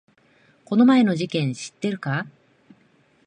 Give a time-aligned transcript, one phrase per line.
[0.65, 2.25] この前の事件知ってるか？